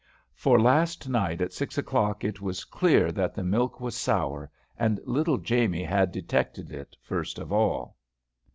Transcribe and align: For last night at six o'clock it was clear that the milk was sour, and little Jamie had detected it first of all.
For 0.33 0.59
last 0.59 1.07
night 1.07 1.41
at 1.41 1.53
six 1.53 1.77
o'clock 1.77 2.23
it 2.23 2.41
was 2.41 2.63
clear 2.63 3.11
that 3.11 3.35
the 3.35 3.43
milk 3.43 3.79
was 3.79 3.95
sour, 3.95 4.49
and 4.75 4.99
little 5.05 5.37
Jamie 5.37 5.83
had 5.83 6.11
detected 6.11 6.71
it 6.71 6.97
first 7.03 7.37
of 7.37 7.53
all. 7.53 7.95